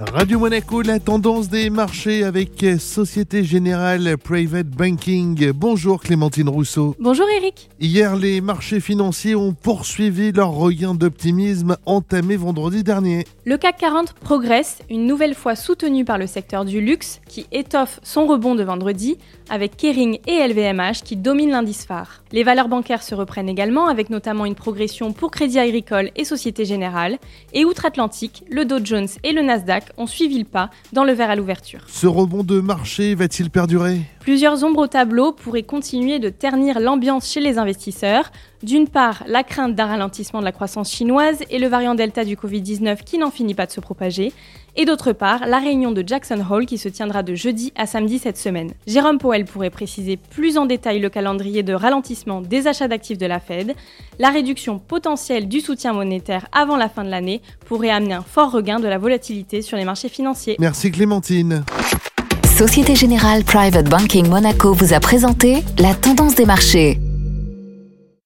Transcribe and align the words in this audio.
Radio 0.00 0.40
Monaco, 0.40 0.82
la 0.82 0.98
tendance 0.98 1.48
des 1.48 1.70
marchés 1.70 2.24
avec 2.24 2.66
Société 2.80 3.44
Générale 3.44 4.16
Private 4.18 4.66
Banking. 4.66 5.52
Bonjour 5.52 6.00
Clémentine 6.02 6.48
Rousseau. 6.48 6.96
Bonjour 6.98 7.26
Eric. 7.36 7.70
Hier, 7.78 8.16
les 8.16 8.40
marchés 8.40 8.80
financiers 8.80 9.36
ont 9.36 9.52
poursuivi 9.52 10.32
leur 10.32 10.50
regain 10.50 10.96
d'optimisme 10.96 11.76
entamé 11.86 12.34
vendredi 12.34 12.82
dernier. 12.82 13.24
Le 13.44 13.56
CAC 13.56 13.76
40 13.76 14.14
progresse, 14.14 14.80
une 14.90 15.06
nouvelle 15.06 15.36
fois 15.36 15.54
soutenu 15.54 16.04
par 16.04 16.18
le 16.18 16.26
secteur 16.26 16.64
du 16.64 16.80
luxe 16.80 17.20
qui 17.28 17.46
étoffe 17.52 18.00
son 18.02 18.26
rebond 18.26 18.56
de 18.56 18.64
vendredi 18.64 19.16
avec 19.48 19.76
Kering 19.76 20.18
et 20.26 20.44
LVMH 20.48 21.04
qui 21.04 21.14
dominent 21.14 21.52
l'indice 21.52 21.84
phare. 21.84 22.24
Les 22.32 22.42
valeurs 22.42 22.68
bancaires 22.68 23.04
se 23.04 23.14
reprennent 23.14 23.48
également 23.48 23.86
avec 23.86 24.10
notamment 24.10 24.44
une 24.44 24.56
progression 24.56 25.12
pour 25.12 25.30
Crédit 25.30 25.60
Agricole 25.60 26.10
et 26.16 26.24
Société 26.24 26.64
Générale. 26.64 27.18
Et 27.52 27.64
outre-Atlantique, 27.64 28.42
le 28.50 28.64
Dow 28.64 28.78
Jones 28.82 29.06
et 29.22 29.32
le 29.32 29.42
Nasdaq 29.42 29.83
ont 29.96 30.06
suivi 30.06 30.38
le 30.38 30.44
pas 30.44 30.70
dans 30.92 31.04
le 31.04 31.12
verre 31.12 31.30
à 31.30 31.36
l'ouverture. 31.36 31.80
Ce 31.88 32.06
rebond 32.06 32.42
de 32.42 32.60
marché 32.60 33.14
va-t-il 33.14 33.50
perdurer? 33.50 34.00
Plusieurs 34.20 34.64
ombres 34.64 34.82
au 34.82 34.86
tableau 34.86 35.32
pourraient 35.32 35.62
continuer 35.62 36.18
de 36.18 36.28
ternir 36.28 36.80
l'ambiance 36.80 37.30
chez 37.30 37.40
les 37.40 37.58
investisseurs. 37.58 38.30
D'une 38.64 38.88
part, 38.88 39.24
la 39.26 39.42
crainte 39.42 39.74
d'un 39.74 39.84
ralentissement 39.84 40.40
de 40.40 40.46
la 40.46 40.52
croissance 40.52 40.90
chinoise 40.90 41.40
et 41.50 41.58
le 41.58 41.68
variant 41.68 41.94
Delta 41.94 42.24
du 42.24 42.34
Covid-19 42.34 43.04
qui 43.04 43.18
n'en 43.18 43.30
finit 43.30 43.52
pas 43.52 43.66
de 43.66 43.70
se 43.70 43.80
propager. 43.80 44.32
Et 44.74 44.86
d'autre 44.86 45.12
part, 45.12 45.46
la 45.46 45.58
réunion 45.58 45.92
de 45.92 46.02
Jackson 46.04 46.42
Hole 46.50 46.64
qui 46.64 46.78
se 46.78 46.88
tiendra 46.88 47.22
de 47.22 47.34
jeudi 47.34 47.74
à 47.76 47.84
samedi 47.84 48.18
cette 48.18 48.38
semaine. 48.38 48.70
Jérôme 48.86 49.18
Powell 49.18 49.44
pourrait 49.44 49.68
préciser 49.68 50.16
plus 50.16 50.56
en 50.56 50.64
détail 50.64 50.98
le 50.98 51.10
calendrier 51.10 51.62
de 51.62 51.74
ralentissement 51.74 52.40
des 52.40 52.66
achats 52.66 52.88
d'actifs 52.88 53.18
de 53.18 53.26
la 53.26 53.38
Fed. 53.38 53.74
La 54.18 54.30
réduction 54.30 54.78
potentielle 54.78 55.46
du 55.46 55.60
soutien 55.60 55.92
monétaire 55.92 56.48
avant 56.50 56.78
la 56.78 56.88
fin 56.88 57.04
de 57.04 57.10
l'année 57.10 57.42
pourrait 57.66 57.90
amener 57.90 58.14
un 58.14 58.22
fort 58.22 58.50
regain 58.50 58.80
de 58.80 58.88
la 58.88 58.96
volatilité 58.96 59.60
sur 59.60 59.76
les 59.76 59.84
marchés 59.84 60.08
financiers. 60.08 60.56
Merci 60.58 60.90
Clémentine. 60.90 61.66
Société 62.56 62.94
Générale 62.94 63.44
Private 63.44 63.90
Banking 63.90 64.26
Monaco 64.26 64.72
vous 64.72 64.94
a 64.94 65.00
présenté 65.00 65.62
la 65.78 65.92
tendance 65.92 66.34
des 66.34 66.46
marchés. 66.46 66.98